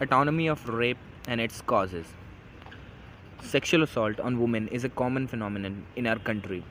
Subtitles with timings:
[0.00, 0.98] Autonomy of rape
[1.28, 2.06] and its causes.
[3.44, 6.64] Sexual assault on women is a common phenomenon in our country.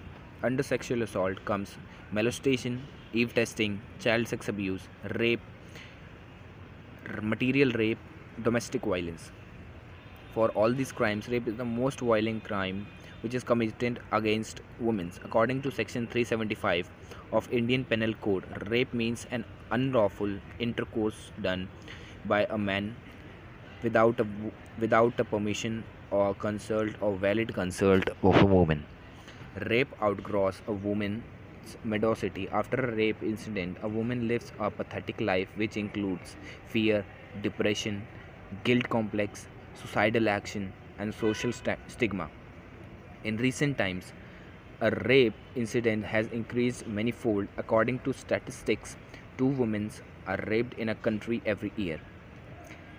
[0.43, 1.77] Under sexual assault comes
[2.11, 4.81] molestation, eve teasing, child sex abuse,
[5.15, 5.39] rape,
[7.21, 7.97] marital rape,
[8.43, 9.31] domestic violence.
[10.33, 12.87] For all these crimes, rape is the most violent crime
[13.21, 15.13] which is committed against women.
[15.23, 16.89] According to section 375
[17.31, 21.69] of Indian Penal Code, rape means an unlawful intercourse done
[22.25, 22.95] by a man
[23.83, 24.25] without a
[24.79, 28.85] without a permission or consult or valid consult of a woman.
[29.69, 32.51] Rape outgrows a woman's medocity.
[32.51, 36.35] After a rape incident, a woman lives a pathetic life which includes
[36.67, 37.05] fear,
[37.41, 38.07] depression,
[38.63, 42.29] guilt complex, suicidal action, and social sta- stigma.
[43.23, 44.13] In recent times,
[44.81, 47.47] a rape incident has increased manifold.
[47.57, 48.97] According to statistics,
[49.37, 49.91] two women
[50.27, 51.99] are raped in a country every year.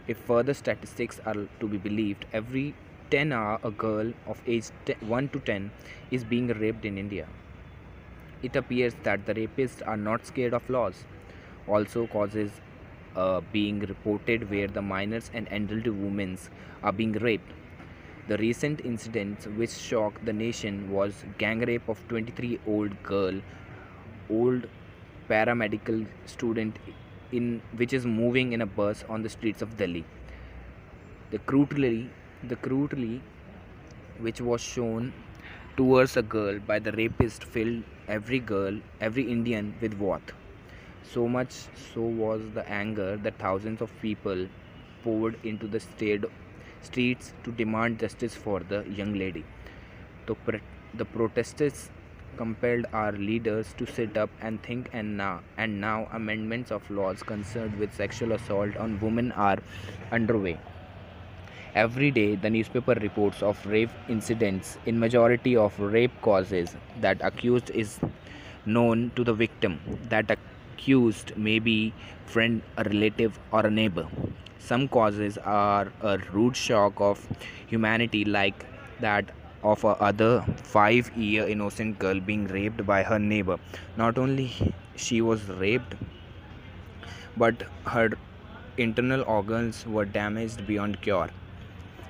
[0.06, 2.74] If further statistics are to be believed, every
[3.10, 4.66] 10 hour a girl of age
[5.00, 5.70] 1 to 10
[6.10, 7.26] is being raped in India.
[8.42, 11.04] It appears that the rapists are not scared of laws.
[11.66, 12.50] Also, causes
[13.16, 16.36] uh, being reported where the minors and elderly women
[16.82, 17.50] are being raped.
[18.28, 23.40] The recent incident which shocked the nation was gang rape of 23 old girl,
[24.28, 24.66] old
[25.30, 26.78] paramedical student
[27.38, 30.04] in which is moving in a bus on the streets of Delhi.
[31.30, 32.10] The cruelty,
[32.42, 33.20] the cruelty
[34.18, 35.12] which was shown
[35.76, 40.32] towards a girl by the rapist filled every girl, every Indian with wrath.
[41.02, 41.52] So much
[41.92, 44.46] so was the anger that thousands of people
[45.02, 46.24] poured into the state,
[46.82, 49.44] streets to demand justice for the young lady.
[50.26, 50.60] The,
[50.94, 51.90] the protesters
[52.36, 57.22] compelled our leaders to sit up and think and now and now amendments of laws
[57.22, 59.58] concerned with sexual assault on women are
[60.12, 60.58] underway.
[61.74, 67.70] Every day the newspaper reports of rape incidents in majority of rape causes that accused
[67.70, 67.98] is
[68.66, 71.92] known to the victim that accused may be
[72.26, 74.06] friend a relative or a neighbor.
[74.58, 77.26] Some causes are a rude shock of
[77.66, 78.64] humanity like
[79.00, 79.30] that
[79.72, 80.32] of a other
[80.62, 83.58] 5 year innocent girl being raped by her neighbor
[84.02, 84.48] not only
[85.06, 85.94] she was raped
[87.44, 87.64] but
[87.94, 88.08] her
[88.88, 91.30] internal organs were damaged beyond cure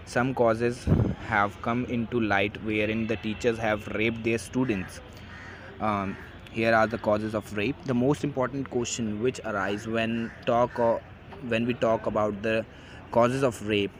[0.06, 0.86] some causes
[1.26, 5.00] have come into light wherein the teachers have raped their students.
[5.80, 6.16] Um,
[6.52, 7.76] here are the causes of rape.
[7.86, 11.00] The most important question which arise when talk or
[11.48, 12.64] when we talk about the
[13.12, 13.90] causes of rape.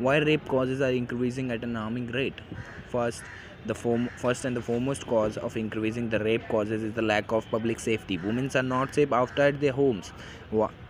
[0.00, 2.40] Why rape causes are increasing at an alarming rate?
[2.88, 3.22] First,
[3.66, 7.32] the form, first and the foremost cause of increasing the rape causes is the lack
[7.32, 8.16] of public safety.
[8.16, 10.12] Women are not safe outside their homes.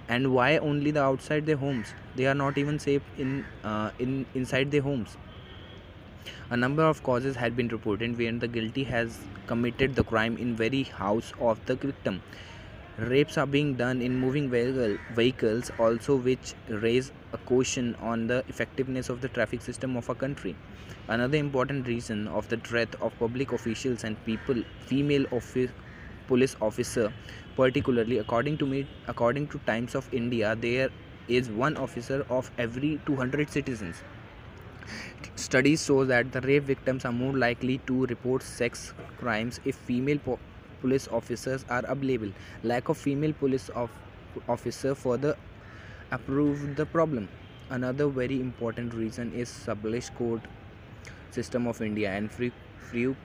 [0.09, 4.27] And why only the outside their homes they are not even safe in uh, in
[4.35, 5.17] inside their homes
[6.51, 10.57] a number of causes had been reported where the guilty has committed the crime in
[10.57, 12.21] very house of the victim
[13.09, 18.45] rapes are being done in moving vehicle, vehicles also which raise a question on the
[18.49, 20.57] effectiveness of the traffic system of a country.
[21.09, 25.71] Another important reason of the death of public officials and people female office
[26.29, 27.13] police officer
[27.57, 30.91] particularly according to me according to times of india there
[31.29, 34.03] is one officer of every 200 citizens.
[35.37, 40.19] Studies show that the rape victims are more likely to report sex crimes if female
[40.19, 40.39] po-
[40.81, 42.33] police officers are available.
[42.63, 43.91] Lack of female police of
[44.49, 45.37] officer further
[46.11, 47.29] approved the problem.
[47.71, 50.41] Another very important reason is established court
[51.31, 52.53] system of india and free
[52.91, 53.17] few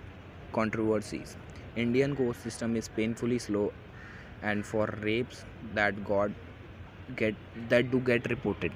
[0.53, 1.35] controversies.
[1.75, 3.71] Indian court system is painfully slow
[4.41, 6.31] and for rapes that got
[7.15, 7.35] get
[7.69, 8.71] that do get reported.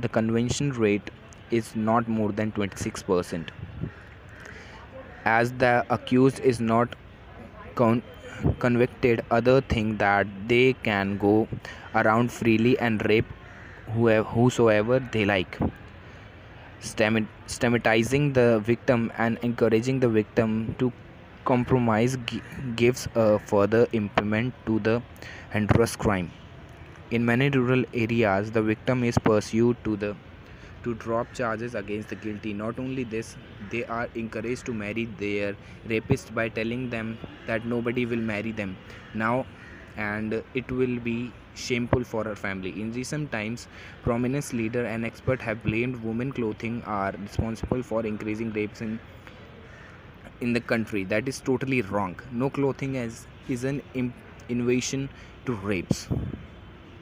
[0.00, 1.10] The convention rate
[1.50, 3.50] is not more than 26%
[5.24, 6.94] as the accused is not
[7.74, 8.02] con-
[8.58, 11.48] convicted other think that they can go
[11.94, 13.26] around freely and rape
[13.94, 15.58] whoever, whosoever they like.
[16.80, 20.92] Stigmatizing the victim and encouraging the victim to
[21.44, 22.42] compromise gi-
[22.76, 25.02] gives a further implement to the
[25.52, 26.30] heinous crime.
[27.10, 30.16] In many rural areas the victim is pursued to the
[30.84, 32.52] to drop charges against the guilty.
[32.52, 33.36] Not only this
[33.70, 38.76] they are encouraged to marry their rapist by telling them that nobody will marry them
[39.14, 39.46] now
[39.96, 42.70] and it will be shameful for her family.
[42.80, 43.68] In recent times
[44.02, 48.98] prominent leader and expert have blamed women clothing are responsible for increasing rapes in
[50.40, 51.04] in the country.
[51.04, 52.18] That is totally wrong.
[52.32, 53.82] No clothing is is an
[54.48, 55.08] invasion
[55.46, 56.08] to rapes